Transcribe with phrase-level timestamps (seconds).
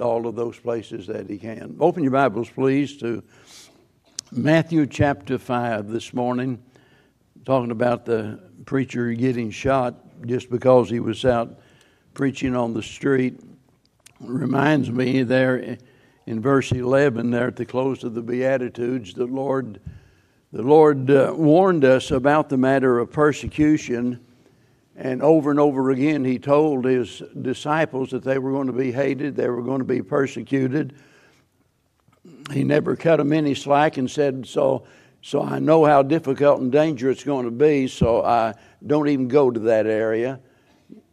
[0.00, 1.76] all of those places that he can.
[1.80, 3.20] Open your Bibles, please, to
[4.30, 6.62] Matthew chapter 5 this morning,
[7.44, 11.58] talking about the preacher getting shot just because he was out
[12.14, 13.40] preaching on the street.
[14.20, 15.76] Reminds me there
[16.26, 19.80] in verse 11, there at the close of the Beatitudes, the Lord,
[20.52, 24.24] the Lord uh, warned us about the matter of persecution
[25.00, 28.90] and over and over again, he told his disciples that they were going to be
[28.90, 30.92] hated, they were going to be persecuted.
[32.52, 34.86] He never cut them any slack and said, So,
[35.22, 39.28] so I know how difficult and dangerous it's going to be, so I don't even
[39.28, 40.40] go to that area.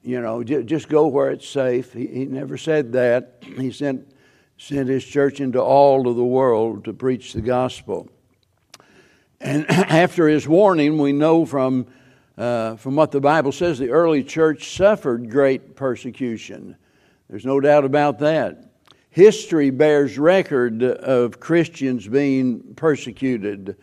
[0.01, 1.93] You know, just go where it's safe.
[1.93, 3.43] He, he never said that.
[3.43, 4.11] He sent,
[4.57, 8.09] sent his church into all of the world to preach the gospel.
[9.39, 11.85] And after his warning, we know from
[12.37, 16.75] uh, from what the Bible says, the early church suffered great persecution.
[17.29, 18.65] There's no doubt about that.
[19.09, 23.77] History bears record of Christians being persecuted.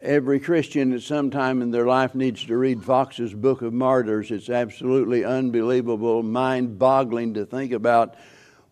[0.00, 4.30] Every Christian at some time in their life needs to read Fox's Book of Martyrs.
[4.30, 8.14] It's absolutely unbelievable, mind boggling to think about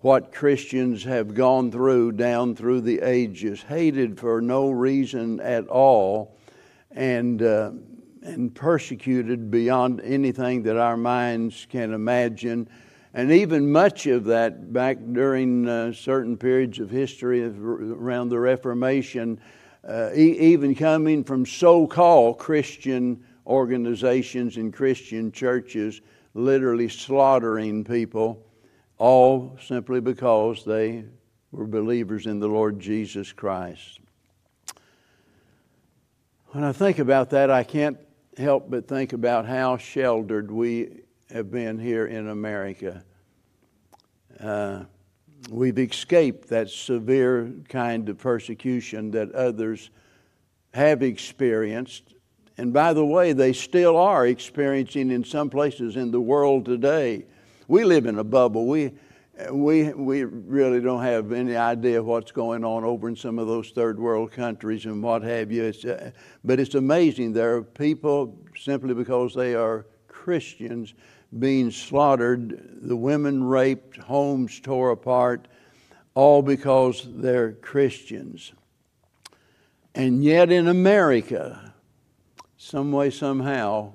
[0.00, 6.36] what Christians have gone through down through the ages, hated for no reason at all.
[6.92, 7.72] And uh,
[8.28, 12.68] and persecuted beyond anything that our minds can imagine.
[13.14, 19.40] And even much of that back during uh, certain periods of history around the Reformation,
[19.88, 26.02] uh, e- even coming from so called Christian organizations and Christian churches,
[26.34, 28.44] literally slaughtering people,
[28.98, 31.04] all simply because they
[31.50, 34.00] were believers in the Lord Jesus Christ.
[36.48, 37.98] When I think about that, I can't
[38.39, 43.05] help but think about how sheltered we have been here in America.
[44.41, 44.84] Uh,
[45.50, 49.91] we've escaped that severe kind of persecution that others
[50.72, 52.14] have experienced.
[52.56, 57.24] And by the way, they still are experiencing in some places in the world today.
[57.67, 58.67] We live in a bubble.
[58.67, 58.92] We,
[59.52, 63.70] we, we really don't have any idea what's going on over in some of those
[63.70, 65.64] third world countries and what have you.
[65.64, 66.10] It's, uh,
[66.44, 67.32] but it's amazing.
[67.32, 70.94] There are people, simply because they are Christians,
[71.38, 75.46] being slaughtered, the women raped, homes tore apart,
[76.14, 78.52] all because they're Christians.
[79.94, 81.74] And yet in America,
[82.56, 83.92] some way, somehow,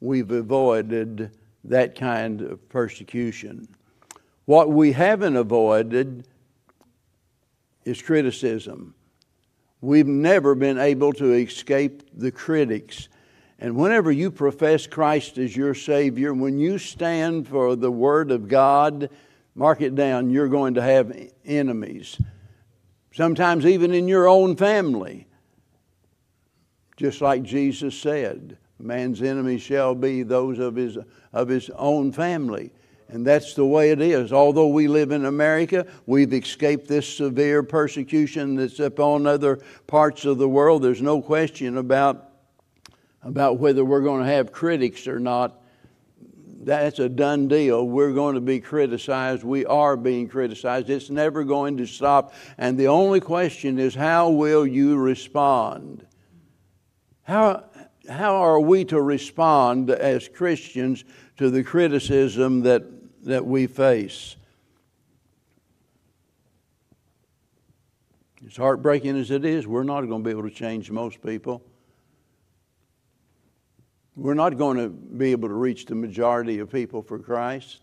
[0.00, 1.30] we've avoided
[1.64, 3.68] that kind of persecution.
[4.44, 6.26] What we haven't avoided
[7.84, 8.94] is criticism.
[9.80, 13.08] We've never been able to escape the critics.
[13.58, 18.48] And whenever you profess Christ as your Savior, when you stand for the Word of
[18.48, 19.10] God,
[19.54, 22.20] mark it down, you're going to have enemies.
[23.12, 25.26] Sometimes even in your own family.
[26.96, 30.98] Just like Jesus said, man's enemies shall be those of his,
[31.32, 32.70] of his own family.
[33.12, 34.32] And that's the way it is.
[34.32, 40.38] Although we live in America, we've escaped this severe persecution that's upon other parts of
[40.38, 40.82] the world.
[40.82, 42.30] There's no question about,
[43.22, 45.62] about whether we're going to have critics or not.
[46.62, 47.86] That's a done deal.
[47.86, 49.44] We're going to be criticized.
[49.44, 50.88] We are being criticized.
[50.88, 52.32] It's never going to stop.
[52.56, 56.06] And the only question is how will you respond?
[57.24, 57.64] How,
[58.08, 61.04] how are we to respond as Christians
[61.36, 64.36] to the criticism that that we face.
[68.46, 71.62] As heartbreaking as it is, we're not going to be able to change most people.
[74.16, 77.78] We're not going to be able to reach the majority of people for Christ.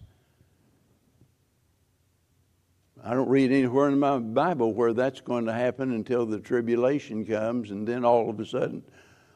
[3.03, 7.25] I don't read anywhere in my Bible where that's going to happen until the tribulation
[7.25, 8.83] comes, and then all of a sudden,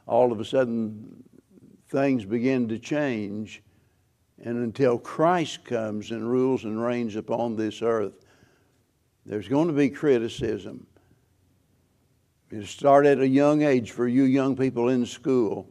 [0.06, 1.24] all of a sudden,
[1.88, 3.64] things begin to change
[4.42, 8.14] and until Christ comes and rules and reigns upon this earth,
[9.26, 10.86] there's going to be criticism.
[12.52, 15.68] It start at a young age for you young people in school.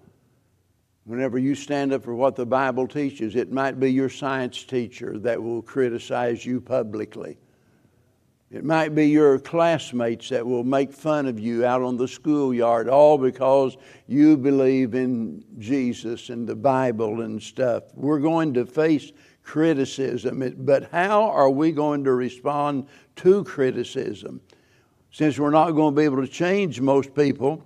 [1.05, 5.19] Whenever you stand up for what the Bible teaches, it might be your science teacher
[5.19, 7.39] that will criticize you publicly.
[8.53, 12.87] It might be your classmates that will make fun of you out on the schoolyard,
[12.87, 17.85] all because you believe in Jesus and the Bible and stuff.
[17.95, 19.11] We're going to face
[19.43, 24.43] criticism, but how are we going to respond to criticism?
[25.13, 27.65] Since we're not going to be able to change most people,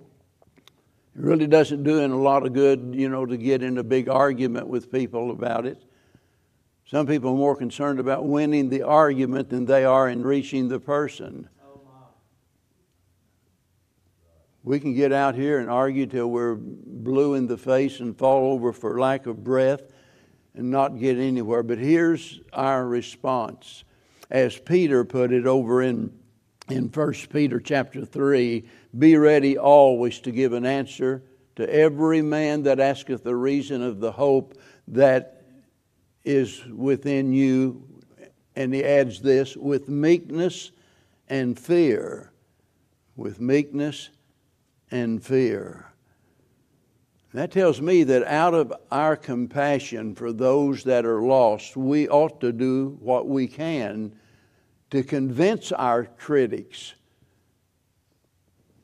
[1.17, 4.07] it really doesn't do a lot of good, you know, to get in a big
[4.07, 5.83] argument with people about it.
[6.89, 10.79] Some people are more concerned about winning the argument than they are in reaching the
[10.79, 11.49] person.
[14.63, 18.53] We can get out here and argue till we're blue in the face and fall
[18.53, 19.81] over for lack of breath
[20.55, 21.61] and not get anywhere.
[21.61, 23.83] But here's our response.
[24.29, 26.17] As Peter put it over in,
[26.69, 28.63] in 1 Peter chapter 3
[28.97, 31.23] be ready always to give an answer
[31.57, 34.57] to every man that asketh the reason of the hope
[34.87, 35.36] that
[36.27, 37.81] is within you.
[38.55, 40.71] And he adds this with meekness
[41.29, 42.31] and fear.
[43.15, 44.09] With meekness
[44.91, 45.85] and fear.
[47.33, 52.41] That tells me that out of our compassion for those that are lost, we ought
[52.41, 54.13] to do what we can
[54.89, 56.93] to convince our critics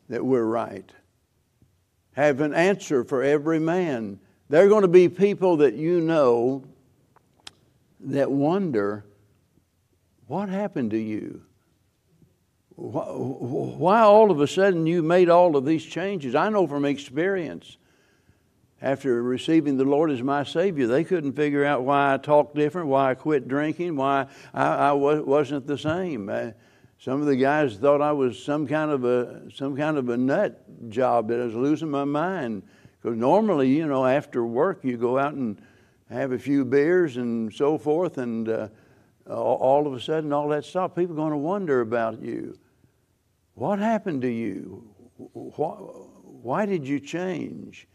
[0.10, 0.92] that we're right.
[2.14, 4.20] Have an answer for every man.
[4.50, 6.64] There are going to be people that you know
[8.04, 9.06] that wonder
[10.28, 11.42] what happened to you?
[12.76, 16.34] Why all of a sudden you made all of these changes?
[16.34, 17.78] I know from experience.
[18.82, 22.90] After receiving the Lord as my Savior, they couldn't figure out why I talked different,
[22.90, 26.28] why I quit drinking, why I, I wasn't the same.
[26.28, 26.52] Uh,
[27.00, 30.18] some of the guys thought I was some kind of a some kind of a
[30.18, 32.64] nut job that I was losing my mind.
[33.02, 35.62] Because normally, you know, after work you go out and
[36.14, 38.68] have a few beers and so forth, and uh,
[39.28, 42.58] all of a sudden all that stuff, people are going to wonder about you.
[43.56, 44.84] What happened to you?
[45.34, 47.88] Why did you change?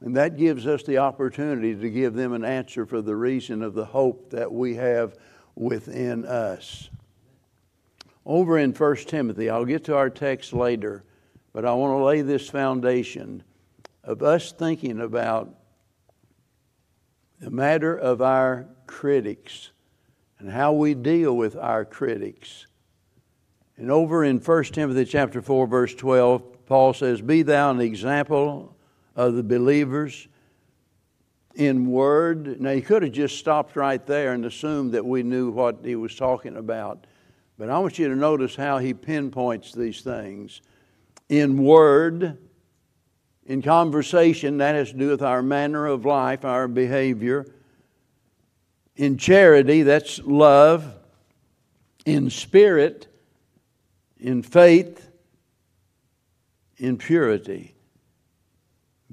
[0.00, 3.74] And that gives us the opportunity to give them an answer for the reason of
[3.74, 5.16] the hope that we have
[5.54, 6.90] within us.
[8.24, 11.04] Over in 1 Timothy, I'll get to our text later,
[11.52, 13.42] but I want to lay this foundation
[14.04, 15.54] of us thinking about
[17.42, 19.72] the matter of our critics
[20.38, 22.68] and how we deal with our critics.
[23.76, 28.76] And over in 1 Timothy chapter 4 verse 12, Paul says, "Be thou an example
[29.16, 30.28] of the believers
[31.56, 35.50] in word." Now he could have just stopped right there and assumed that we knew
[35.50, 37.08] what he was talking about.
[37.58, 40.62] But I want you to notice how he pinpoints these things.
[41.28, 42.38] In word,
[43.46, 47.46] in conversation, that has to do with our manner of life, our behavior.
[48.96, 50.94] In charity, that's love.
[52.04, 53.06] In spirit,
[54.18, 55.08] in faith,
[56.76, 57.74] in purity.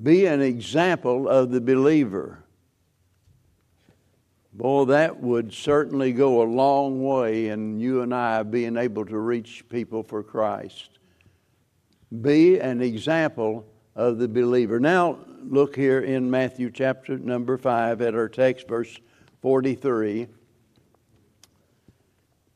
[0.01, 2.43] Be an example of the believer.
[4.53, 9.17] Boy, that would certainly go a long way in you and I being able to
[9.17, 10.97] reach people for Christ.
[12.21, 14.79] Be an example of the believer.
[14.79, 18.97] Now, look here in Matthew chapter number 5 at our text, verse
[19.41, 20.27] 43.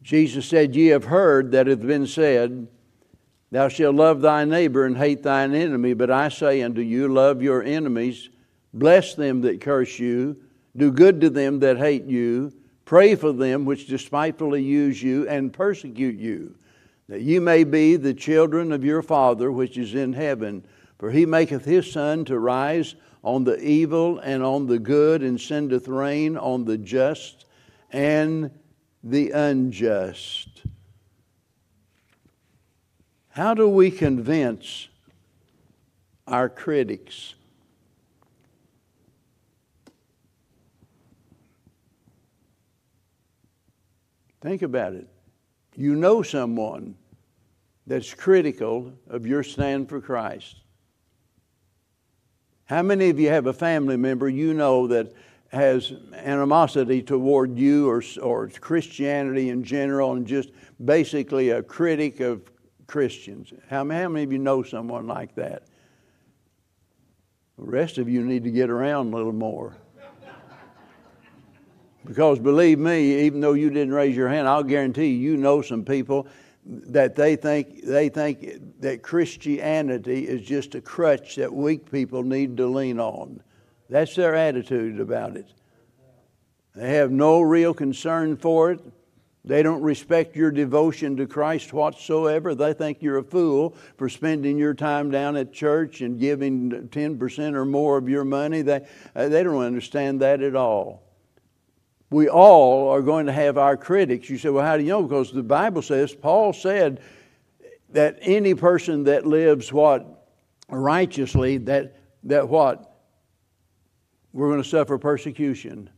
[0.02, 2.68] Jesus said, Ye have heard that it hath been said,
[3.52, 5.94] Thou shalt love thy neighbor and hate thine enemy.
[5.94, 8.30] But I say unto you, Love your enemies,
[8.74, 10.38] bless them that curse you,
[10.76, 12.52] do good to them that hate you,
[12.86, 16.56] pray for them which despitefully use you and persecute you,
[17.08, 20.66] that ye may be the children of your Father which is in heaven.
[21.04, 22.96] For he maketh his sun to rise
[23.26, 27.46] on the evil and on the good, and sendeth rain on the just
[27.92, 28.50] and
[29.04, 30.64] the unjust.
[33.28, 34.88] How do we convince
[36.26, 37.36] our critics?
[44.40, 45.10] Think about it.
[45.76, 46.96] You know someone
[47.86, 50.63] that's critical of your stand for Christ.
[52.74, 55.14] How many of you have a family member you know that
[55.50, 60.50] has animosity toward you or, or Christianity in general and just
[60.84, 62.42] basically a critic of
[62.88, 63.54] Christians.
[63.70, 65.68] How, how many of you know someone like that?
[67.60, 69.78] The rest of you need to get around a little more.
[72.06, 75.62] Because believe me, even though you didn't raise your hand, I'll guarantee you, you know
[75.62, 76.28] some people
[76.66, 82.58] that they think they think that Christianity is just a crutch that weak people need
[82.58, 83.42] to lean on.
[83.90, 85.48] That's their attitude about it.
[86.76, 88.80] They have no real concern for it.
[89.46, 92.56] They don't respect your devotion to Christ whatsoever.
[92.56, 97.54] They think you're a fool for spending your time down at church and giving 10%
[97.54, 98.62] or more of your money.
[98.62, 101.04] They, they don't understand that at all.
[102.14, 104.30] We all are going to have our critics.
[104.30, 105.02] You say, well, how do you know?
[105.02, 107.02] Because the Bible says, Paul said
[107.90, 110.28] that any person that lives what?
[110.70, 112.96] Righteously, that, that what?
[114.32, 115.90] We're going to suffer persecution.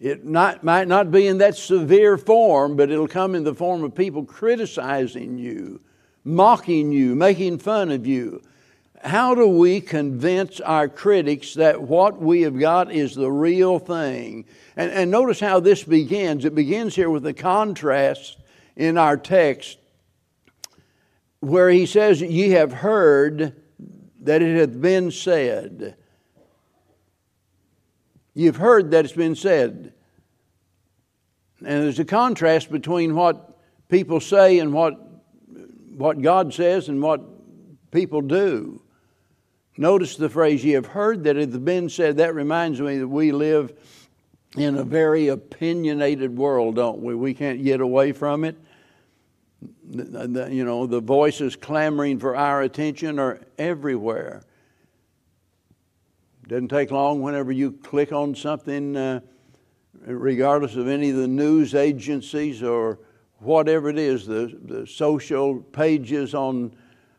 [0.00, 3.84] It not, might not be in that severe form, but it'll come in the form
[3.84, 5.82] of people criticizing you,
[6.24, 8.42] mocking you, making fun of you.
[9.02, 14.44] How do we convince our critics that what we have got is the real thing?
[14.76, 16.44] And, and notice how this begins.
[16.44, 18.38] It begins here with the contrast
[18.76, 19.78] in our text
[21.40, 23.60] where he says, Ye have heard
[24.20, 25.96] that it hath been said.
[28.34, 29.92] You've heard that it's been said.
[31.58, 34.94] And there's a contrast between what people say and what,
[35.96, 37.20] what God says and what
[37.90, 38.80] people do.
[39.76, 42.18] Notice the phrase, ye have heard that it has been said.
[42.18, 43.72] That reminds me that we live
[44.56, 47.14] in a very opinionated world, don't we?
[47.14, 48.56] We can't get away from it.
[49.84, 54.42] The, the, you know, the voices clamoring for our attention are everywhere.
[56.48, 59.20] Doesn't take long whenever you click on something, uh,
[60.04, 62.98] regardless of any of the news agencies or
[63.38, 66.74] whatever it is, the, the social pages on,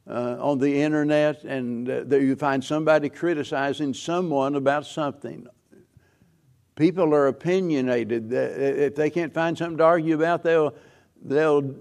[0.10, 5.48] uh, on the internet, and uh, you find somebody criticizing someone about something.
[6.76, 8.34] People are opinionated.
[8.34, 10.74] If they can't find something to argue about, they'll,
[11.24, 11.76] they'll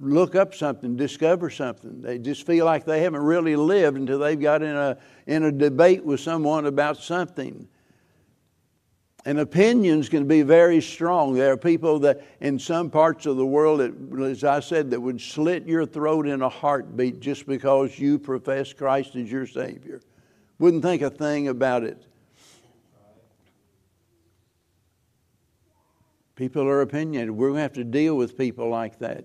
[0.00, 2.00] look up something, discover something.
[2.00, 4.96] They just feel like they haven't really lived until they've got in a,
[5.26, 7.68] in a debate with someone about something.
[9.24, 11.34] And opinions can be very strong.
[11.34, 13.80] There are people that, in some parts of the world,
[14.22, 18.72] as I said, that would slit your throat in a heartbeat just because you profess
[18.72, 20.00] Christ as your Savior.
[20.58, 22.04] Wouldn't think a thing about it.
[26.36, 27.32] People are opinionated.
[27.32, 29.24] We're going to have to deal with people like that.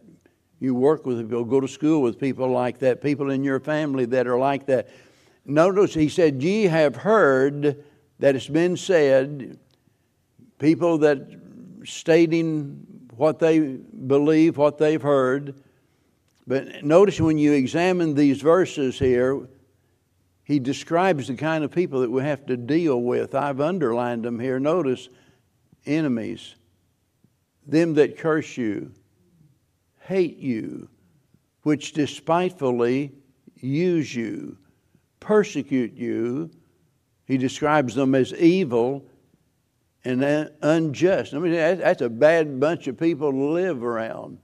[0.59, 4.05] You work with people, go to school with people like that, people in your family
[4.05, 4.89] that are like that.
[5.45, 7.83] Notice he said, Ye have heard
[8.19, 9.59] that it's been said,
[10.63, 11.27] people that
[11.83, 15.61] stating what they believe, what they've heard.
[16.47, 19.49] But notice when you examine these verses here,
[20.45, 23.35] he describes the kind of people that we have to deal with.
[23.35, 24.57] I've underlined them here.
[24.57, 25.09] Notice
[25.85, 26.55] enemies,
[27.67, 28.93] them that curse you,
[29.99, 30.87] hate you,
[31.63, 33.11] which despitefully
[33.57, 34.57] use you,
[35.19, 36.51] persecute you.
[37.25, 39.09] He describes them as evil
[40.05, 41.33] and unjust.
[41.33, 44.37] I mean, that's a bad bunch of people to live around.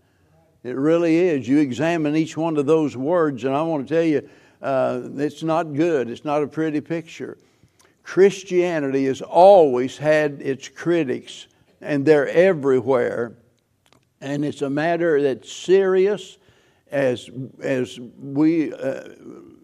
[0.63, 1.47] It really is.
[1.47, 4.29] You examine each one of those words, and I want to tell you,
[4.61, 6.09] uh, it's not good.
[6.09, 7.37] It's not a pretty picture.
[8.03, 11.47] Christianity has always had its critics,
[11.81, 13.35] and they're everywhere
[14.21, 16.37] and it's a matter that's serious
[16.91, 17.29] as,
[17.61, 19.09] as we uh,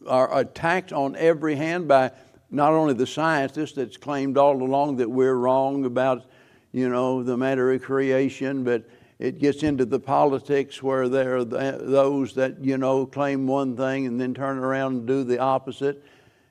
[0.08, 2.12] are attacked on every hand by
[2.56, 6.26] not only the scientists that's claimed all along that we're wrong about,
[6.72, 8.88] you know, the matter of creation, but
[9.20, 14.08] it gets into the politics where there are those that, you know, claim one thing
[14.08, 16.04] and then turn around and do the opposite.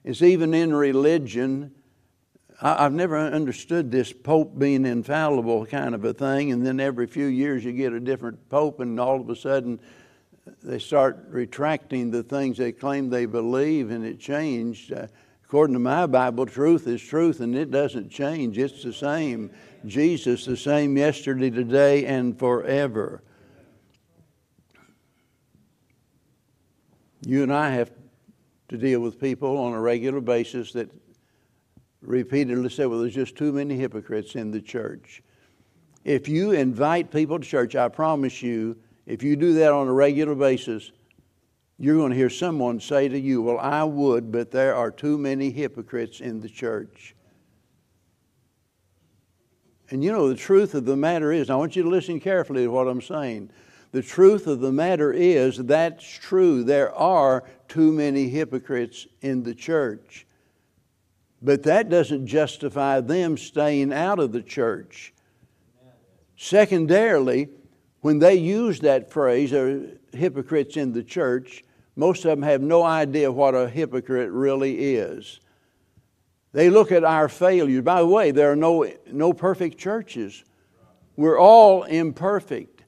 [0.04, 1.72] It's even in religion
[2.60, 7.26] I've never understood this Pope being infallible kind of a thing, and then every few
[7.26, 9.80] years you get a different Pope, and all of a sudden
[10.62, 14.92] they start retracting the things they claim they believe, and it changed.
[14.92, 15.08] Uh,
[15.54, 18.58] according to my Bible, truth is truth, and it doesn't change.
[18.58, 19.52] It's the same.
[19.86, 23.22] Jesus, the same yesterday, today, and forever.
[27.24, 27.92] You and I have
[28.70, 30.90] to deal with people on a regular basis that
[32.02, 35.22] repeatedly said, well, there's just too many hypocrites in the church.
[36.02, 39.92] If you invite people to church, I promise you, if you do that on a
[39.92, 40.90] regular basis,
[41.78, 45.18] you're going to hear someone say to you, Well, I would, but there are too
[45.18, 47.14] many hypocrites in the church.
[49.90, 52.64] And you know, the truth of the matter is, I want you to listen carefully
[52.64, 53.50] to what I'm saying.
[53.92, 56.64] The truth of the matter is, that's true.
[56.64, 60.26] There are too many hypocrites in the church.
[61.40, 65.12] But that doesn't justify them staying out of the church.
[66.36, 67.50] Secondarily,
[68.04, 71.64] when they use that phrase, they're hypocrites in the church,
[71.96, 75.40] most of them have no idea what a hypocrite really is.
[76.52, 77.82] They look at our failures.
[77.82, 80.44] By the way, there are no, no perfect churches.
[81.16, 82.84] We're all imperfect.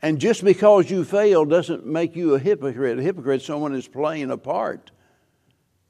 [0.00, 3.00] And just because you fail doesn't make you a hypocrite.
[3.00, 4.92] A hypocrite, someone is playing a part.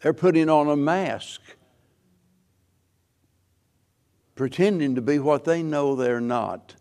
[0.01, 1.43] They're putting on a mask
[4.35, 6.77] pretending to be what they know they're not.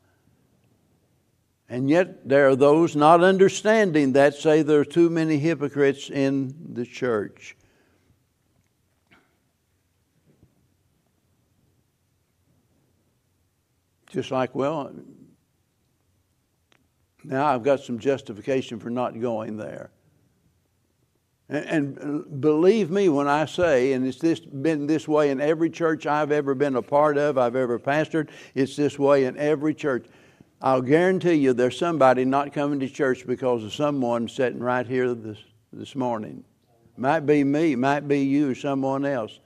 [1.69, 6.55] And yet, there are those not understanding that say there are too many hypocrites in
[6.73, 7.55] the church.
[14.09, 14.91] Just like, well,
[17.23, 19.91] now I've got some justification for not going there.
[21.49, 25.69] And, and, believe me when I say, and it's this, been this way in every
[25.69, 29.75] church I've ever been a part of, I've ever pastored, it's this way in every
[29.75, 30.05] church.
[30.61, 35.13] I'll guarantee you there's somebody not coming to church because of someone sitting right here
[35.13, 35.37] this,
[35.71, 36.43] this morning.
[36.97, 39.39] Might be me, might be you, or someone else.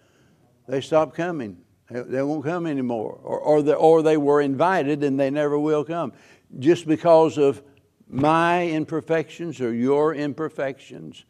[0.68, 1.58] They stop coming.
[1.90, 3.20] They won't come anymore.
[3.24, 6.14] Or, or, the, or they were invited and they never will come.
[6.58, 7.62] Just because of
[8.08, 11.26] my imperfections or your imperfections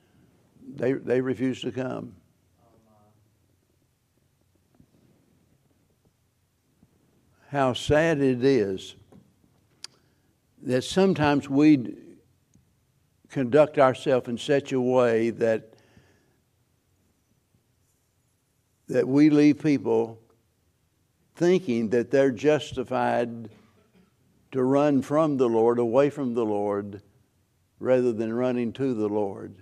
[0.76, 2.16] they, they refuse to come.
[7.50, 8.96] How sad it is
[10.64, 11.96] that sometimes we
[13.30, 15.74] conduct ourselves in such a way that
[18.88, 20.20] that we leave people
[21.36, 23.50] thinking that they're justified
[24.52, 27.02] to run from the Lord, away from the Lord,
[27.80, 29.56] rather than running to the Lord.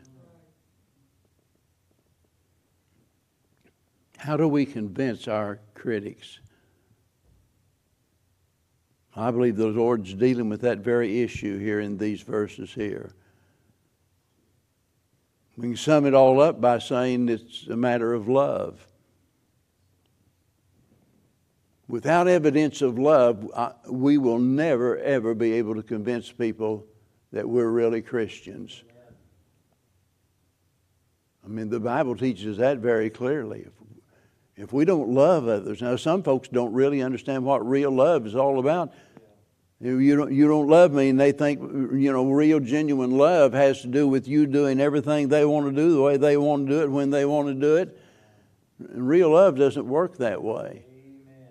[4.17, 6.40] How do we convince our critics?
[9.15, 13.11] I believe the Lord's dealing with that very issue here in these verses here.
[15.57, 18.87] We can sum it all up by saying it's a matter of love.
[21.89, 23.51] Without evidence of love,
[23.89, 26.85] we will never, ever be able to convince people
[27.33, 28.83] that we're really Christians.
[31.43, 33.65] I mean, the Bible teaches that very clearly.
[33.67, 33.80] If
[34.55, 38.35] if we don't love others, now some folks don't really understand what real love is
[38.35, 38.93] all about.
[39.79, 43.81] You don't, you don't love me, and they think, you know, real, genuine love has
[43.81, 46.71] to do with you doing everything they want to do the way they want to
[46.71, 47.97] do it when they want to do it.
[48.77, 50.85] Real love doesn't work that way.
[50.87, 51.47] Amen.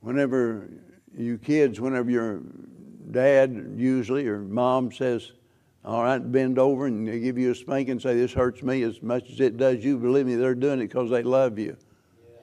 [0.00, 0.68] Whenever
[1.16, 2.40] you kids, whenever your
[3.12, 5.30] dad usually or mom says,
[5.84, 8.82] all right, bend over and they give you a spank and say, This hurts me
[8.82, 9.98] as much as it does you.
[9.98, 11.76] Believe me, they're doing it because they love you.
[11.76, 12.40] Yes.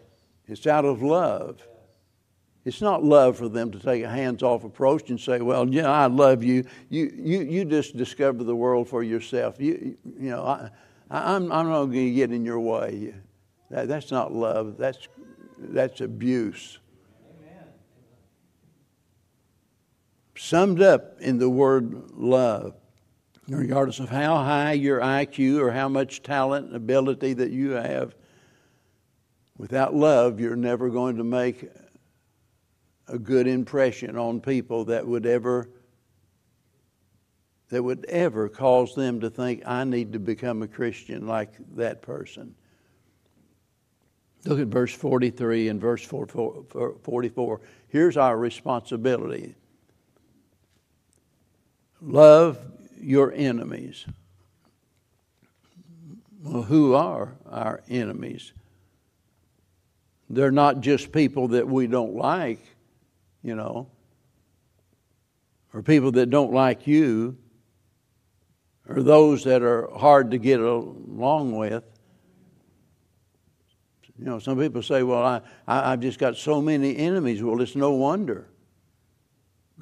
[0.48, 1.56] It's out of love.
[1.58, 1.68] Yes.
[2.64, 5.90] It's not love for them to take a hands off approach and say, Well, yeah,
[5.90, 6.66] I love you.
[6.90, 9.56] You, you, you just discover the world for yourself.
[9.60, 10.70] You, you know, I,
[11.10, 13.16] I'm, I'm not going to get in your way.
[13.72, 15.08] That, that's not love, that's,
[15.58, 16.78] that's abuse.
[17.40, 17.64] Amen.
[20.38, 22.76] Summed up in the word love
[23.48, 28.16] regardless of how high your IQ or how much talent and ability that you have,
[29.58, 31.70] without love, you're never going to make
[33.08, 35.70] a good impression on people that would ever
[37.70, 42.02] that would ever cause them to think I need to become a Christian like that
[42.02, 42.54] person.
[44.44, 47.62] Look at verse 43 and verse 44.
[47.88, 49.56] Here's our responsibility.
[52.02, 52.58] Love
[53.02, 54.06] your enemies.
[56.44, 58.54] Well, who are our enemies?
[60.30, 62.66] They're not just people that we don't like,
[63.44, 63.90] you know,
[65.74, 67.38] or people that don't like you,
[68.88, 71.84] or those that are hard to get along with.
[74.18, 77.42] You know, some people say, well, I, I, have just got so many enemies.
[77.42, 78.51] Well, it's no wonder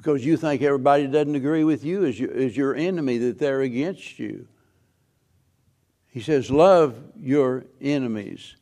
[0.00, 3.60] because you think everybody doesn't agree with you is your, is your enemy, that they're
[3.60, 4.48] against you.
[6.08, 8.56] He says, Love your enemies.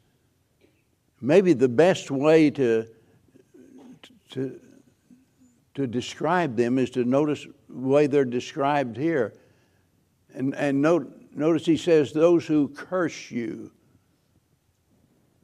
[1.20, 2.88] Maybe the best way to,
[4.30, 4.60] to,
[5.74, 9.32] to describe them is to notice the way they're described here.
[10.34, 13.70] And, and note, notice he says, Those who curse you.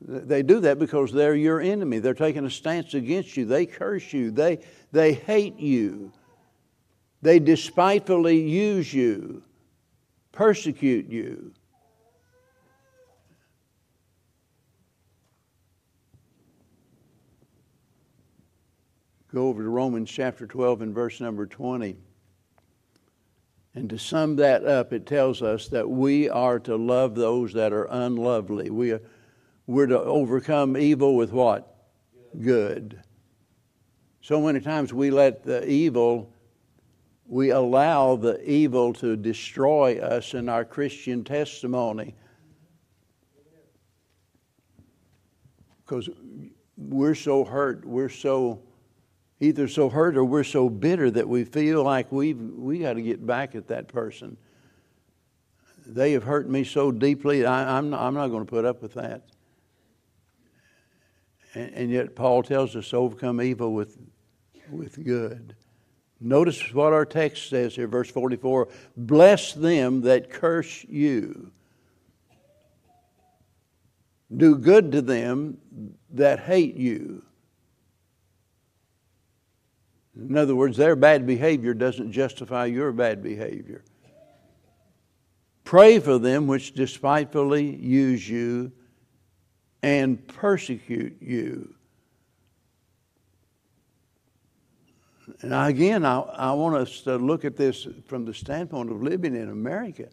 [0.06, 1.98] They do that because they're your enemy.
[1.98, 3.46] They're taking a stance against you.
[3.46, 4.30] They curse you.
[4.30, 4.58] They,
[4.92, 6.12] they hate you.
[7.22, 9.42] They despitefully use you,
[10.30, 11.52] persecute you.
[19.32, 21.96] Go over to Romans chapter 12 and verse number 20.
[23.74, 27.72] And to sum that up, it tells us that we are to love those that
[27.72, 28.68] are unlovely.
[28.68, 29.00] We are
[29.66, 31.76] we're to overcome evil with what?
[32.40, 33.00] Good.
[34.20, 36.32] So many times we let the evil,
[37.26, 42.14] we allow the evil to destroy us in our Christian testimony.
[45.84, 46.08] Because
[46.76, 48.60] we're so hurt, we're so
[49.40, 53.02] either so hurt or we're so bitter that we feel like we've we got to
[53.02, 54.36] get back at that person.
[55.86, 58.80] They have hurt me so deeply, I, am not, I'm not going to put up
[58.80, 59.22] with that.
[61.54, 63.96] And, and yet, Paul tells us to overcome evil with,
[64.70, 65.54] with good.
[66.20, 71.50] Notice what our text says here, verse 44 Bless them that curse you.
[74.34, 75.58] Do good to them
[76.10, 77.22] that hate you.
[80.16, 83.84] In other words, their bad behavior doesn't justify your bad behavior.
[85.64, 88.70] Pray for them which despitefully use you
[89.84, 91.74] and persecute you.
[95.42, 99.36] And again, I, I want us to look at this from the standpoint of living
[99.36, 100.08] in America.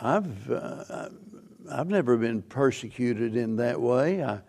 [0.00, 1.08] I've, uh,
[1.68, 4.22] I've never been persecuted in that way.
[4.22, 4.42] I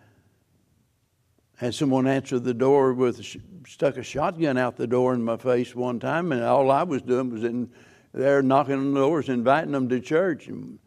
[1.56, 3.20] had someone answer the door with
[3.66, 7.02] stuck a shotgun out the door in my face one time, and all I was
[7.02, 7.68] doing was in
[8.14, 10.78] there knocking on the doors, inviting them to church, and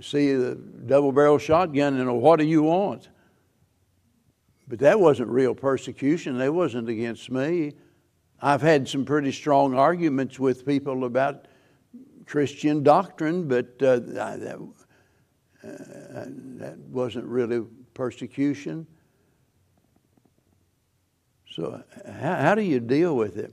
[0.00, 3.08] see the double barrel shotgun, and what do you want?
[4.68, 6.38] But that wasn't real persecution.
[6.38, 7.74] That wasn't against me.
[8.40, 11.46] I've had some pretty strong arguments with people about
[12.26, 14.58] Christian doctrine, but uh, that,
[15.62, 15.68] uh,
[16.58, 18.86] that wasn't really persecution.
[21.50, 23.52] So, how, how do you deal with it?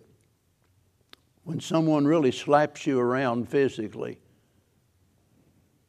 [1.43, 4.19] When someone really slaps you around physically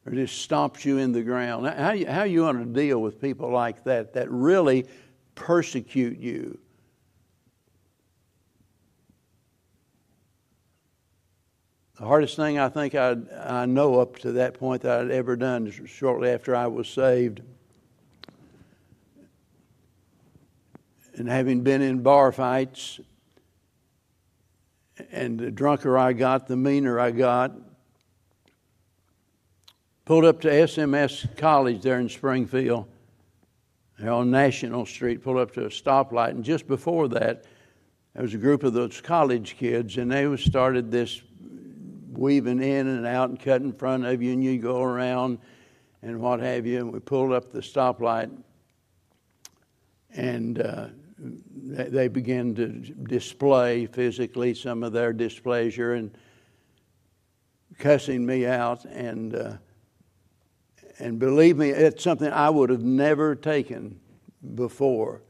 [0.09, 3.21] or just stomps you in the ground, how, you, how you want to deal with
[3.21, 4.87] people like that that really
[5.35, 6.57] persecute you.
[11.99, 15.35] The hardest thing I think i I know up to that point that I'd ever
[15.35, 17.41] done is shortly after I was saved.
[21.15, 22.99] And having been in bar fights,
[25.11, 27.51] and the drunker I got, the meaner I got.
[30.09, 32.87] Pulled up to SMS College there in Springfield
[33.99, 37.43] there on National Street, pulled up to a stoplight, and just before that,
[38.15, 41.21] there was a group of those college kids, and they started this
[42.11, 45.37] weaving in and out and cutting in front of you, and you go around
[46.01, 46.79] and what have you.
[46.79, 48.35] And we pulled up the stoplight,
[50.15, 50.87] and uh,
[51.19, 56.09] they began to display physically some of their displeasure and
[57.77, 59.35] cussing me out and.
[59.35, 59.57] Uh,
[60.99, 63.99] and believe me, it's something I would have never taken
[64.55, 65.21] before.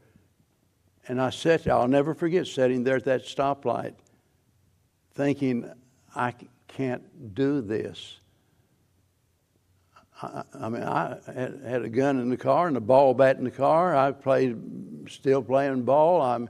[1.06, 3.94] And I sat, I'll never forget sitting there at that stoplight
[5.14, 5.70] thinking,
[6.14, 6.34] I
[6.68, 8.18] can't do this.
[10.22, 13.36] I, I mean, I had, had, a gun in the car and a ball bat
[13.36, 13.96] in the car.
[13.96, 14.56] I played,
[15.08, 16.20] still playing ball.
[16.20, 16.48] I'm,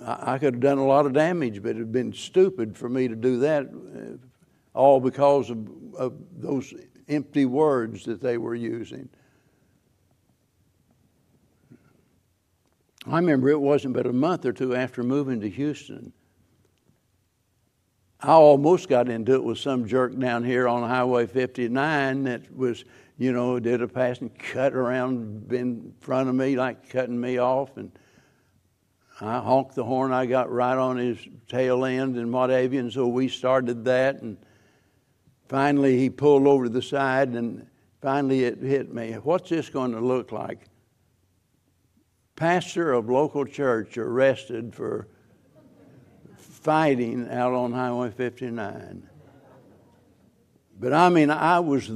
[0.00, 3.08] I could have done a lot of damage, but it had been stupid for me
[3.08, 5.66] to do that, uh, all because of,
[5.96, 6.72] of those
[7.10, 9.08] empty words that they were using.
[13.06, 16.12] I remember it wasn't but a month or two after moving to Houston.
[18.22, 22.84] I almost got into it with some jerk down here on Highway 59 that was,
[23.16, 27.78] you know, did a passing cut around in front of me, like cutting me off.
[27.78, 27.90] And
[29.22, 30.12] I honked the horn.
[30.12, 31.16] I got right on his
[31.48, 32.80] tail end and what have you.
[32.80, 34.20] And so we started that.
[34.20, 34.36] And
[35.50, 37.66] Finally, he pulled over to the side, and
[38.00, 39.14] finally it hit me.
[39.14, 40.60] What's this going to look like?
[42.36, 45.08] Pastor of local church arrested for
[46.36, 49.08] fighting out on Highway 59.
[50.78, 51.90] But I mean, I was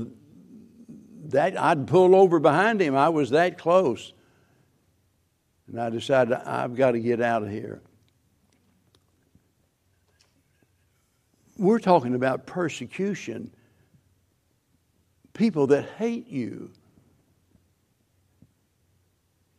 [1.27, 2.97] that, I'd pull over behind him.
[2.97, 4.15] I was that close.
[5.69, 7.83] And I decided, I've got to get out of here.
[11.57, 13.51] We're talking about persecution,
[15.35, 16.71] people that hate you.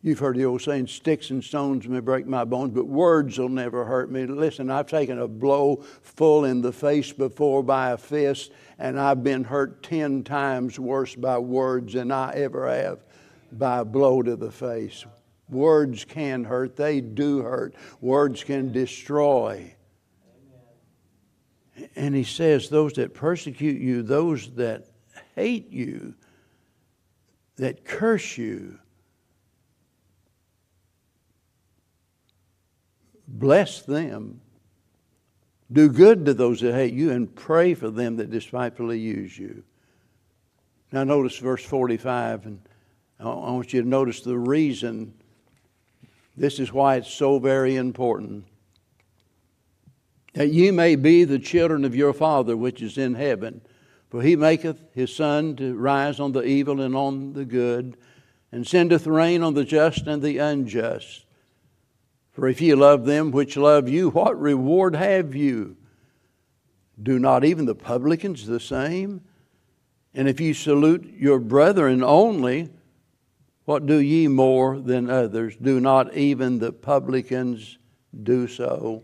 [0.01, 3.49] You've heard the old saying, sticks and stones may break my bones, but words will
[3.49, 4.25] never hurt me.
[4.25, 9.23] Listen, I've taken a blow full in the face before by a fist, and I've
[9.23, 13.03] been hurt ten times worse by words than I ever have
[13.51, 15.05] by a blow to the face.
[15.49, 17.73] Words can hurt, they do hurt.
[18.01, 19.74] Words can destroy.
[21.95, 24.87] And he says, Those that persecute you, those that
[25.35, 26.13] hate you,
[27.57, 28.79] that curse you,
[33.27, 34.41] bless them.
[35.71, 39.63] Do good to those that hate you and pray for them that despitefully use you.
[40.91, 42.61] Now, notice verse 45, and
[43.19, 45.13] I want you to notice the reason.
[46.37, 48.45] This is why it's so very important
[50.35, 53.61] that ye may be the children of your Father which is in heaven.
[54.09, 57.97] For he maketh his sun to rise on the evil and on the good,
[58.51, 61.25] and sendeth rain on the just and the unjust.
[62.31, 65.77] For if ye love them which love you, what reward have you?
[67.01, 69.21] Do not even the publicans the same?
[70.13, 72.69] And if ye salute your brethren only,
[73.63, 75.55] what do ye more than others?
[75.55, 77.77] Do not even the publicans
[78.23, 79.03] do so?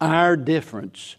[0.00, 1.16] Our difference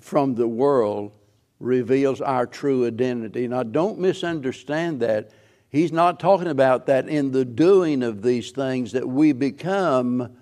[0.00, 1.12] from the world
[1.60, 3.48] reveals our true identity.
[3.48, 5.30] Now, don't misunderstand that.
[5.70, 10.36] He's not talking about that in the doing of these things that we become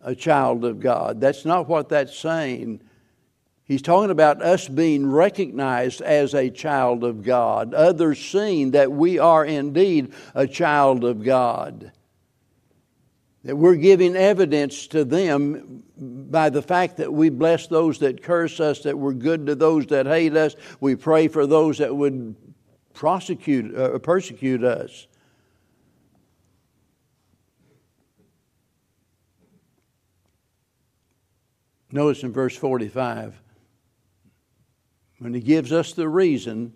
[0.00, 1.20] a child of God.
[1.20, 2.80] That's not what that's saying.
[3.64, 9.18] He's talking about us being recognized as a child of God, others seeing that we
[9.18, 11.92] are indeed a child of God.
[13.44, 18.60] That we're giving evidence to them by the fact that we bless those that curse
[18.60, 22.36] us, that we're good to those that hate us, we pray for those that would
[22.92, 25.06] prosecute, uh, persecute us.
[31.92, 33.40] Notice in verse 45,
[35.18, 36.72] when he gives us the reason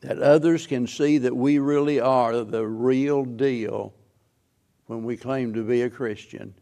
[0.00, 3.94] that others can see that we really are the real deal
[4.90, 6.52] when we claim to be a Christian.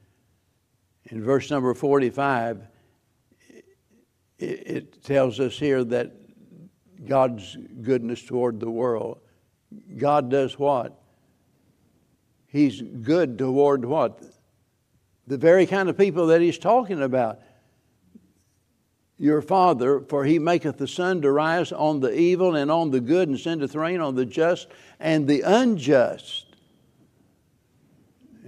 [1.05, 2.61] In verse number 45,
[4.39, 6.13] it, tells us here that
[7.07, 9.21] God's goodness toward the world.
[9.97, 11.01] God does what?
[12.49, 14.23] He's good toward what?
[15.27, 17.41] The very kind of people that he's talking about.
[19.17, 23.01] Your Father, for he maketh the sun to rise on the evil and on the
[23.01, 24.69] good, and sendeth rain on the just
[25.01, 26.48] and the unjust.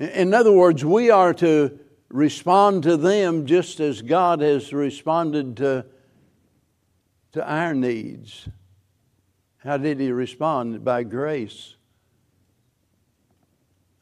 [0.00, 5.84] In other words, we are to respond to them just as God has responded to,
[7.32, 8.48] to our needs.
[9.58, 10.82] How did He respond?
[10.86, 11.74] By grace,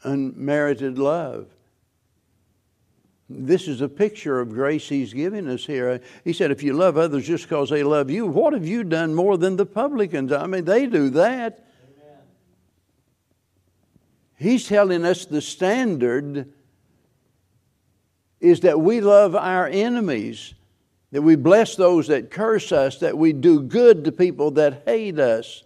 [0.04, 1.48] unmerited love.
[3.28, 6.00] This is a picture of grace he's giving us here.
[6.24, 9.14] He said, If you love others just because they love you, what have you done
[9.14, 10.30] more than the publicans?
[10.30, 11.67] I mean, they do that.
[14.38, 16.52] He's telling us the standard
[18.40, 20.54] is that we love our enemies,
[21.10, 25.18] that we bless those that curse us, that we do good to people that hate
[25.18, 25.64] us,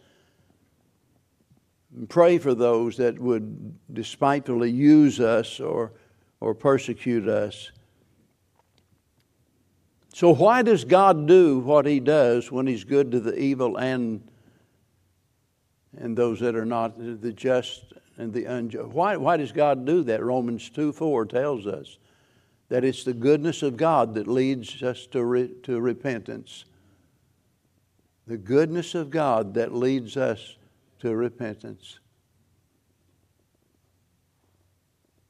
[1.94, 5.92] and pray for those that would despitefully use us or,
[6.40, 7.70] or persecute us.
[10.14, 14.26] So, why does God do what He does when He's good to the evil and,
[15.98, 18.88] and those that are not, the just and the unjust.
[18.88, 20.22] Why, why does God do that?
[20.22, 21.98] Romans 2 4 tells us
[22.68, 26.64] that it's the goodness of God that leads us to, re, to repentance.
[28.26, 30.56] The goodness of God that leads us
[31.00, 31.98] to repentance.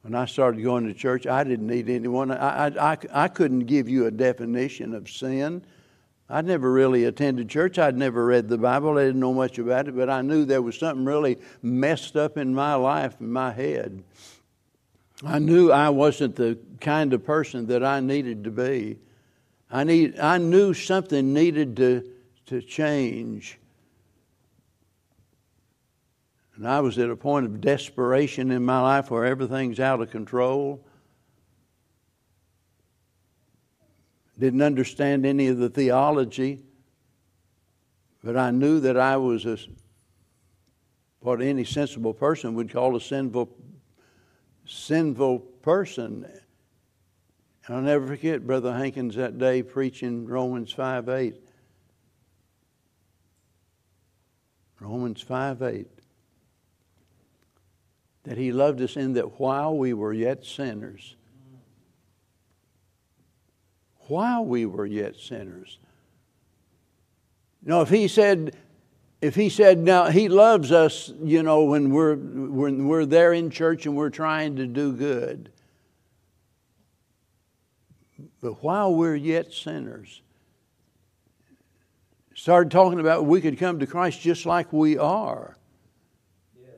[0.03, 2.29] When I started going to church, I didn't need anyone.
[2.29, 5.65] I, I, I, I couldn't give you a definition of sin.
[6.29, 7.77] I'd never really attended church.
[7.77, 8.97] I'd never read the Bible.
[8.97, 12.37] I didn't know much about it, but I knew there was something really messed up
[12.37, 14.03] in my life, in my head.
[15.25, 18.97] I knew I wasn't the kind of person that I needed to be.
[19.71, 22.09] I, need, I knew something needed to,
[22.47, 23.59] to change.
[26.55, 30.11] And I was at a point of desperation in my life where everything's out of
[30.11, 30.83] control.
[34.37, 36.63] Didn't understand any of the theology,
[38.23, 39.57] but I knew that I was a,
[41.19, 43.49] what any sensible person would call a sinful,
[44.65, 46.25] sinful person.
[47.65, 51.35] And I'll never forget Brother Hankins that day preaching Romans 5 8.
[54.79, 55.87] Romans 5 8.
[58.23, 61.15] That he loved us in that while we were yet sinners,
[64.07, 65.79] while we were yet sinners.
[67.65, 68.57] Know, if he said,
[69.21, 73.49] if he said, now he loves us, you know, when we're, when we're there in
[73.49, 75.49] church and we're trying to do good.
[78.41, 80.21] But while we're yet sinners,
[82.35, 85.57] started talking about we could come to Christ just like we are.
[86.59, 86.69] Yes.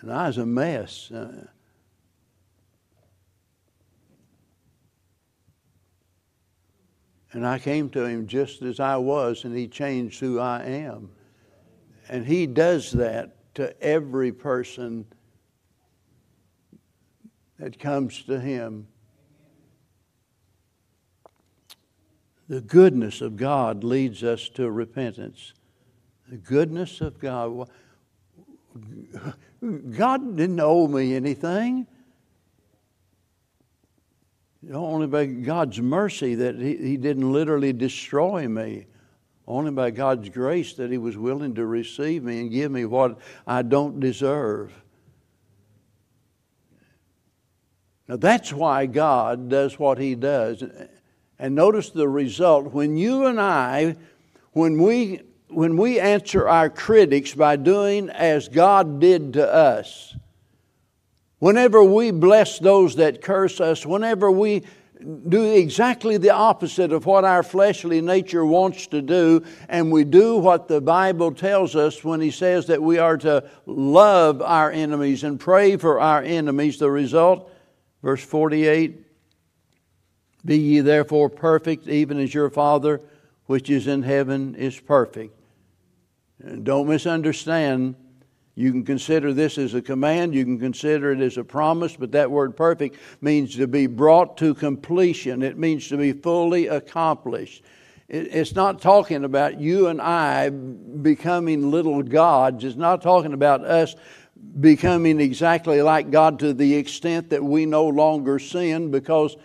[0.00, 1.12] And I was a mess.
[1.12, 1.46] Uh,
[7.38, 11.08] And I came to him just as I was, and he changed who I am.
[12.08, 15.06] And he does that to every person
[17.60, 18.88] that comes to him.
[22.48, 25.52] The goodness of God leads us to repentance.
[26.28, 27.70] The goodness of God.
[29.90, 31.86] God didn't owe me anything.
[34.72, 38.86] Only by God's mercy that he, he didn't literally destroy me.
[39.48, 43.18] Only by God's grace that He was willing to receive me and give me what
[43.46, 44.70] I don't deserve.
[48.06, 50.62] Now that's why God does what He does.
[51.38, 52.74] And notice the result.
[52.74, 53.96] When you and I,
[54.52, 60.14] when we when we answer our critics by doing as God did to us,
[61.38, 64.64] whenever we bless those that curse us, whenever we
[65.28, 70.36] do exactly the opposite of what our fleshly nature wants to do, and we do
[70.36, 75.22] what the Bible tells us when He says that we are to love our enemies
[75.22, 76.78] and pray for our enemies.
[76.78, 77.50] The result,
[78.02, 79.06] verse 48
[80.44, 83.00] Be ye therefore perfect, even as your Father
[83.48, 85.34] which is in heaven is perfect.
[86.40, 87.96] And don't misunderstand
[88.58, 92.10] you can consider this as a command, you can consider it as a promise, but
[92.10, 95.44] that word perfect means to be brought to completion.
[95.44, 97.62] It means to be fully accomplished.
[98.08, 102.64] It's not talking about you and I becoming little gods.
[102.64, 103.94] It's not talking about us
[104.58, 109.36] becoming exactly like God to the extent that we no longer sin because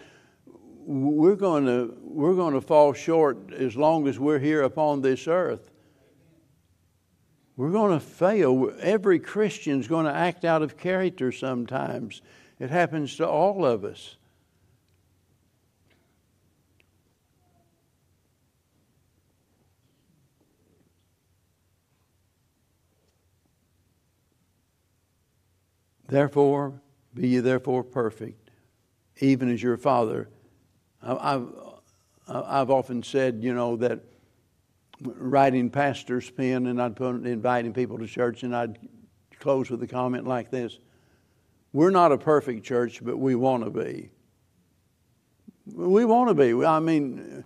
[0.88, 5.28] we're going to, we're going to fall short as long as we're here upon this
[5.28, 5.70] earth.
[7.56, 8.72] We're going to fail.
[8.80, 12.22] Every Christian is going to act out of character sometimes.
[12.60, 14.16] It happens to all of us.
[26.08, 26.82] Therefore,
[27.16, 28.52] be ye therefore perfect,
[29.20, 30.30] even as your Father.
[31.02, 31.48] I've,
[32.28, 34.00] I've often said, you know, that
[35.06, 38.78] writing pastor's pen and I'd put inviting people to church and I'd
[39.40, 40.80] close with a comment like this.
[41.74, 44.10] We're not a perfect church, but we want to be.
[45.74, 46.66] We want to be.
[46.66, 47.44] I mean,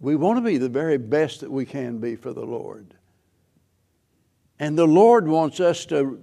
[0.00, 2.94] we want to be the very best that we can be for the Lord.
[4.58, 6.20] And the Lord wants us to,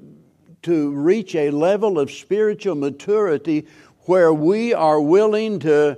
[0.64, 3.68] to reach a level of spiritual maturity
[4.06, 5.98] where we are willing to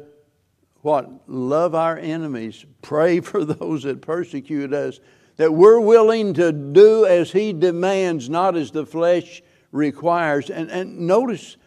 [0.83, 1.29] what?
[1.29, 4.99] Love our enemies, pray for those that persecute us,
[5.37, 9.41] that we're willing to do as He demands, not as the flesh
[9.71, 10.49] requires.
[10.49, 11.57] And, and notice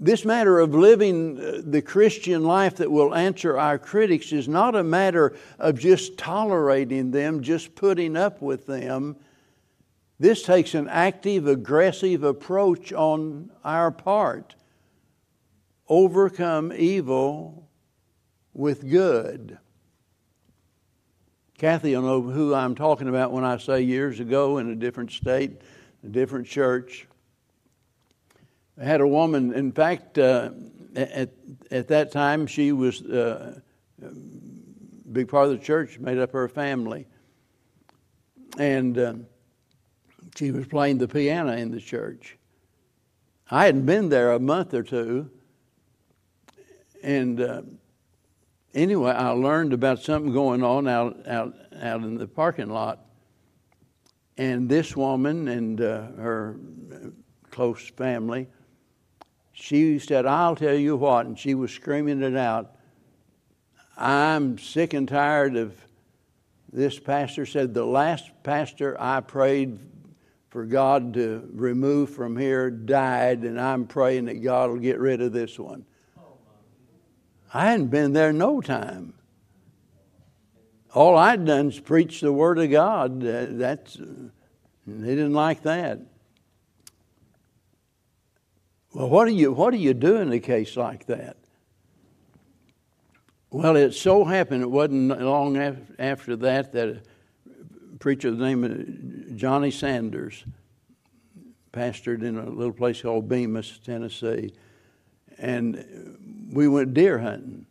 [0.00, 4.76] this matter of living uh, the Christian life that will answer our critics is not
[4.76, 9.16] a matter of just tolerating them, just putting up with them.
[10.20, 14.54] This takes an active, aggressive approach on our part
[15.88, 17.68] overcome evil
[18.52, 19.58] with good.
[21.58, 25.10] Kathy will know who I'm talking about when I say years ago in a different
[25.10, 25.60] state,
[26.04, 27.06] a different church.
[28.80, 30.50] I had a woman, in fact, uh,
[30.94, 31.30] at,
[31.70, 33.58] at that time, she was uh,
[34.00, 34.08] a
[35.12, 37.06] big part of the church, made up her family.
[38.56, 39.14] And uh,
[40.36, 42.36] she was playing the piano in the church.
[43.50, 45.30] I hadn't been there a month or two,
[47.08, 47.62] and uh,
[48.74, 53.06] anyway, I learned about something going on out, out, out in the parking lot.
[54.36, 56.56] And this woman and uh, her
[57.50, 58.46] close family,
[59.52, 62.76] she said, I'll tell you what, and she was screaming it out.
[63.96, 65.74] I'm sick and tired of
[66.70, 69.78] this pastor said the last pastor I prayed
[70.50, 75.22] for God to remove from here died, and I'm praying that God will get rid
[75.22, 75.86] of this one.
[77.52, 79.14] I hadn't been there no time.
[80.94, 83.24] All I'd done is preach the Word of God.
[83.24, 83.96] Uh, that's,
[84.86, 86.00] they didn't like that.
[88.94, 91.36] Well, what do you what do you do in a case like that?
[93.50, 95.56] Well, it so happened it wasn't long
[95.98, 100.44] after that that a preacher the name of uh, Johnny Sanders
[101.72, 104.52] pastored in a little place called Bemis, Tennessee,
[105.38, 107.66] and we went deer hunting.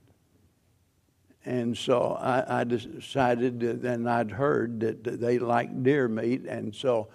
[1.45, 7.07] And so I, I decided, and I'd heard that they like deer meat, and so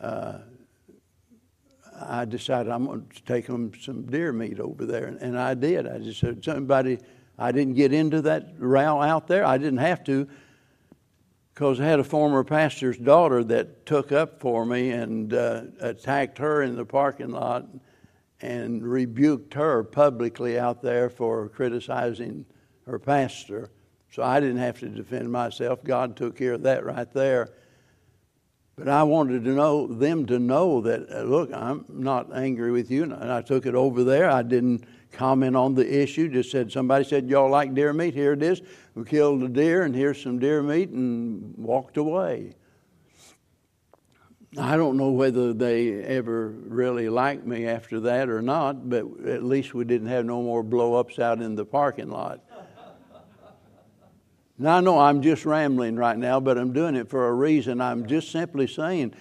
[0.00, 0.38] uh,
[2.00, 5.54] I decided I'm going to take them some deer meat over there, and, and I
[5.54, 5.86] did.
[5.86, 6.98] I just said somebody.
[7.38, 9.44] I didn't get into that row out there.
[9.44, 10.26] I didn't have to,
[11.54, 16.38] because I had a former pastor's daughter that took up for me and uh, attacked
[16.38, 17.66] her in the parking lot
[18.40, 22.44] and rebuked her publicly out there for criticizing
[22.86, 23.70] her pastor.
[24.10, 25.82] So I didn't have to defend myself.
[25.84, 27.52] God took care of that right there.
[28.76, 32.90] But I wanted to know them to know that uh, look, I'm not angry with
[32.90, 34.30] you, and I took it over there.
[34.30, 36.28] I didn't comment on the issue.
[36.28, 38.12] Just said somebody said y'all like deer meat.
[38.12, 38.60] Here it is.
[38.94, 42.52] We killed a deer, and here's some deer meat, and walked away.
[44.58, 49.42] I don't know whether they ever really liked me after that or not, but at
[49.42, 52.40] least we didn't have no more blow ups out in the parking lot.
[54.58, 57.82] Now, I know I'm just rambling right now, but I'm doing it for a reason.
[57.82, 59.12] I'm just simply saying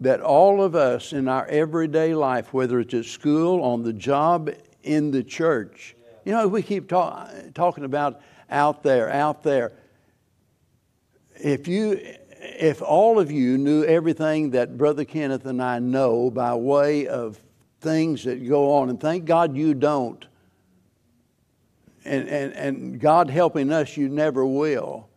[0.00, 4.50] that all of us in our everyday life, whether it's at school, on the job,
[4.82, 8.20] in the church, you know, we keep talk, talking about
[8.50, 9.72] out there, out there.
[11.36, 12.16] If you,
[12.62, 17.36] if all of you knew everything that Brother Kenneth and I know by way of
[17.80, 20.24] things that go on, and thank God you don't,
[22.04, 25.08] and, and, and God helping us, you never will.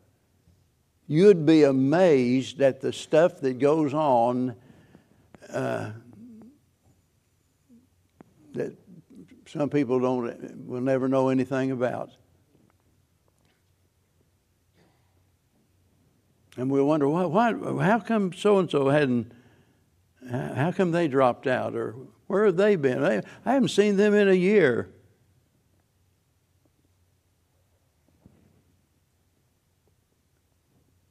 [1.06, 4.56] You'd be amazed at the stuff that goes on
[5.54, 5.92] uh,
[8.54, 8.76] that
[9.46, 12.10] some people don't will never know anything about.
[16.58, 19.32] And we wonder why, why how come so and so hadn't
[20.30, 21.96] how come they dropped out or
[22.28, 23.04] where have they been?
[23.04, 24.90] I, I haven't seen them in a year.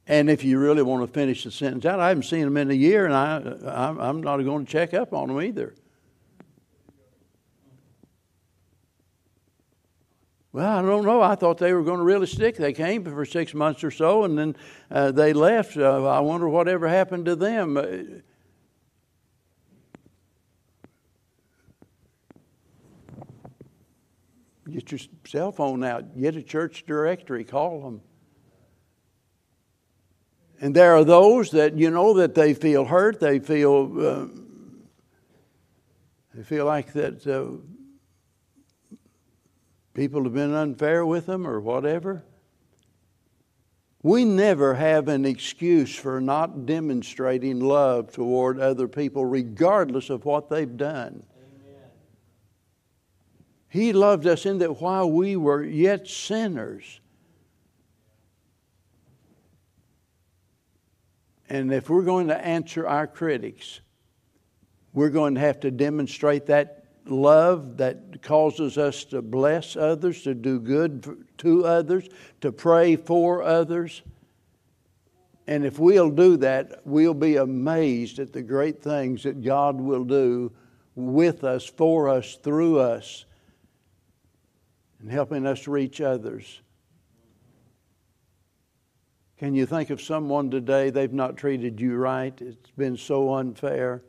[0.07, 2.69] And if you really want to finish the sentence out, I haven't seen them in
[2.69, 3.37] a year, and I,
[4.07, 5.73] I'm not going to check up on them either.
[10.55, 11.21] Well, I don't know.
[11.21, 12.55] I thought they were going to really stick.
[12.55, 14.55] They came for six months or so, and then
[14.89, 15.75] uh, they left.
[15.75, 17.75] Uh, I wonder whatever happened to them.
[17.75, 17.81] Uh,
[24.71, 26.17] get your cell phone out.
[26.17, 27.43] Get a church directory.
[27.43, 27.99] Call them.
[30.61, 34.27] And there are those that you know that they feel hurt, they feel uh,
[36.33, 37.57] they feel like that uh,
[39.95, 42.23] people have been unfair with them or whatever.
[44.03, 50.47] We never have an excuse for not demonstrating love toward other people, regardless of what
[50.47, 51.23] they've done.
[51.35, 51.89] Amen.
[53.67, 56.99] He loved us in that while we were yet sinners,
[61.49, 63.81] And if we're going to answer our critics,
[64.93, 70.33] we're going to have to demonstrate that love that causes us to bless others, to
[70.33, 72.07] do good to others,
[72.41, 74.01] to pray for others.
[75.47, 80.03] And if we'll do that, we'll be amazed at the great things that God will
[80.03, 80.51] do
[80.95, 83.25] with us, for us, through us,
[84.99, 86.61] and helping us reach others.
[89.37, 92.39] Can you think of someone today they've not treated you right?
[92.41, 94.01] It's been so unfair.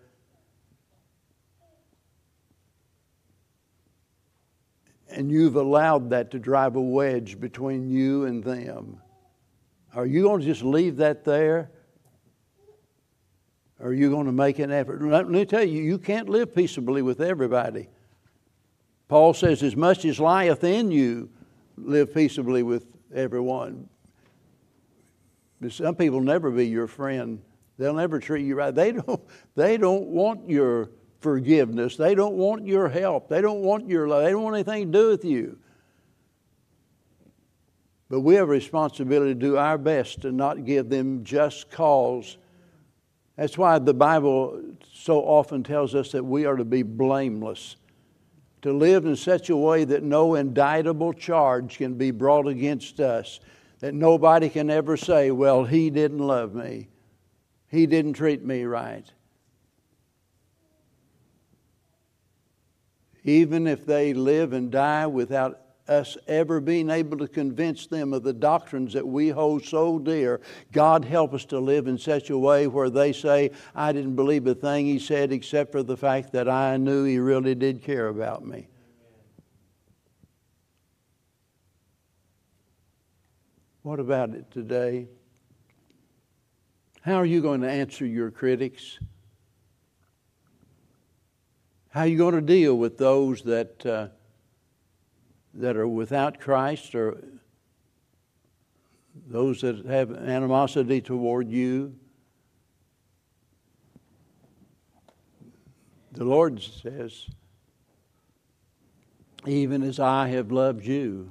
[5.16, 9.00] And you've allowed that to drive a wedge between you and them.
[9.94, 11.70] Are you going to just leave that there?
[13.80, 15.02] Or are you going to make an effort?
[15.02, 17.88] Let me tell you, you can't live peaceably with everybody.
[19.08, 21.30] Paul says, as much as lieth in you,
[21.78, 23.88] live peaceably with everyone.
[25.62, 27.40] But some people never be your friend.
[27.78, 28.74] They'll never treat you right.
[28.74, 29.22] They don't,
[29.54, 30.90] they don't want your
[31.26, 31.96] forgiveness.
[31.96, 33.28] They don't want your help.
[33.28, 34.22] They don't want your love.
[34.22, 35.58] They don't want anything to do with you.
[38.08, 42.36] But we have a responsibility to do our best to not give them just cause.
[43.34, 44.62] That's why the Bible
[44.92, 47.74] so often tells us that we are to be blameless,
[48.62, 53.40] to live in such a way that no indictable charge can be brought against us
[53.80, 56.86] that nobody can ever say, well, he didn't love me.
[57.66, 59.04] He didn't treat me right.
[63.26, 68.22] Even if they live and die without us ever being able to convince them of
[68.22, 70.40] the doctrines that we hold so dear,
[70.72, 74.46] God help us to live in such a way where they say, I didn't believe
[74.46, 78.08] a thing he said except for the fact that I knew he really did care
[78.08, 78.68] about me.
[83.82, 85.08] What about it today?
[87.02, 88.98] How are you going to answer your critics?
[91.96, 94.08] How are you going to deal with those that, uh,
[95.54, 97.16] that are without Christ or
[99.26, 101.94] those that have animosity toward you?
[106.12, 107.28] The Lord says,
[109.46, 111.30] even as I have loved you,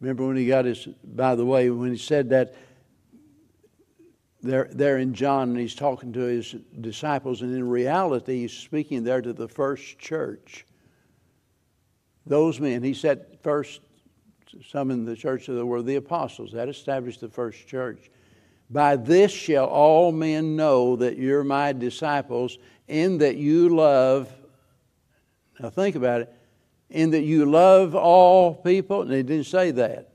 [0.00, 2.56] Remember when he got his, by the way, when he said that,
[4.42, 9.04] there, there in John, and he's talking to his disciples, and in reality, he's speaking
[9.04, 10.66] there to the first church.
[12.26, 13.80] Those men, he said first,
[14.68, 16.52] some in the church of the were the apostles.
[16.52, 18.10] That established the first church.
[18.68, 24.32] By this shall all men know that you're my disciples, in that you love.
[25.60, 26.34] Now think about it.
[26.90, 29.02] In that you love all people.
[29.02, 30.11] And he didn't say that.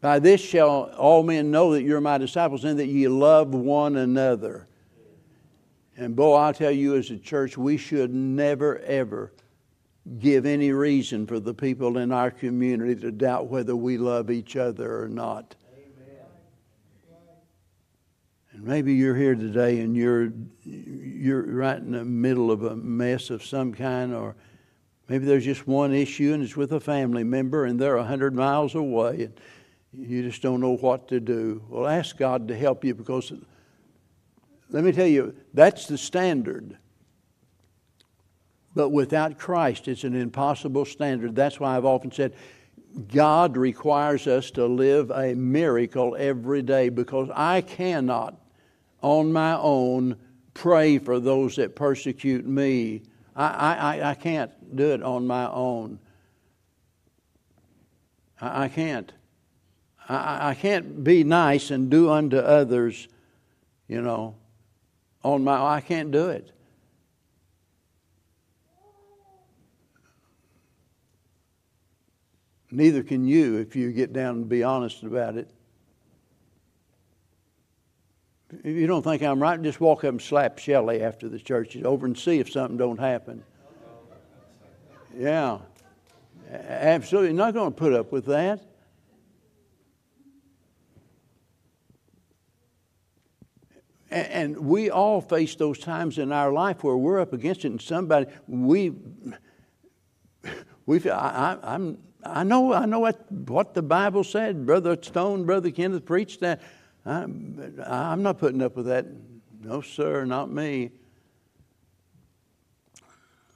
[0.00, 3.96] By this shall all men know that you're my disciples, and that ye love one
[3.96, 4.68] another.
[5.96, 9.32] And boy, I'll tell you, as a church, we should never, ever
[10.20, 14.56] give any reason for the people in our community to doubt whether we love each
[14.56, 15.56] other or not.
[15.74, 16.22] Amen.
[18.52, 20.32] And maybe you're here today and you're
[20.64, 24.36] you're right in the middle of a mess of some kind, or
[25.08, 28.34] maybe there's just one issue and it's with a family member and they're a hundred
[28.34, 29.24] miles away.
[29.24, 29.40] And,
[29.92, 31.62] you just don't know what to do.
[31.68, 33.32] Well, ask God to help you because
[34.70, 36.76] let me tell you, that's the standard.
[38.74, 41.34] But without Christ, it's an impossible standard.
[41.34, 42.34] That's why I've often said
[43.12, 48.34] God requires us to live a miracle every day because I cannot,
[49.02, 50.16] on my own,
[50.54, 53.02] pray for those that persecute me.
[53.34, 55.98] I, I, I can't do it on my own.
[58.40, 59.12] I, I can't.
[60.08, 63.08] I, I can't be nice and do unto others,
[63.88, 64.36] you know,
[65.22, 66.50] on my I can't do it.
[72.70, 75.50] Neither can you if you get down and be honest about it.
[78.50, 81.76] If you don't think I'm right, just walk up and slap Shelley after the church
[81.76, 83.42] is over and see if something don't happen.
[85.16, 85.58] Yeah.
[86.50, 88.60] Absolutely not going to put up with that.
[94.10, 97.80] And we all face those times in our life where we're up against it, and
[97.80, 98.94] somebody we
[100.86, 104.64] we I, I'm I know I know what what the Bible said.
[104.64, 106.62] Brother Stone, Brother Kenneth preached that.
[107.04, 109.06] I'm, I'm not putting up with that.
[109.62, 110.90] No, sir, not me.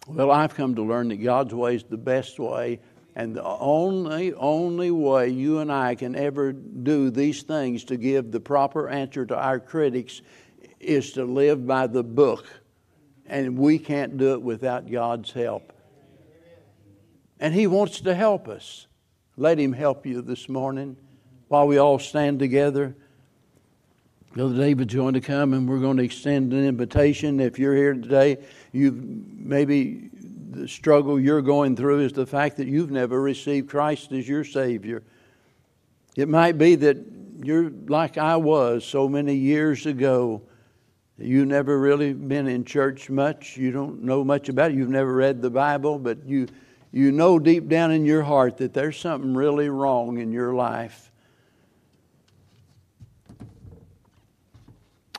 [0.07, 2.81] Well, I've come to learn that God's way is the best way,
[3.15, 8.33] and the only only way you and I can ever do these things to give
[8.33, 10.21] the proper answer to our critics
[10.83, 12.47] is to live by the book.
[13.27, 15.73] And we can't do it without God's help.
[17.41, 18.87] And He wants to help us.
[19.37, 20.97] Let Him help you this morning
[21.49, 22.95] while we all stand together.
[24.33, 27.39] Brother David's going to come and we're going to extend an invitation.
[27.41, 28.39] If you're here today,
[28.73, 30.09] you've maybe
[30.51, 34.45] the struggle you're going through is the fact that you've never received Christ as your
[34.45, 35.03] Savior.
[36.17, 36.97] It might be that
[37.43, 40.43] you're like I was so many years ago
[41.23, 43.57] You've never really been in church much.
[43.57, 44.77] You don't know much about it.
[44.77, 46.49] You've never read the Bible, but you,
[46.91, 51.11] you know deep down in your heart that there's something really wrong in your life.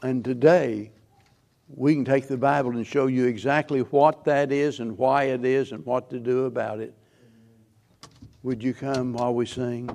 [0.01, 0.91] And today,
[1.70, 5.45] we can take the Bible and show you exactly what that is and why it
[5.45, 6.93] is and what to do about it.
[8.43, 9.89] Would you come while we sing?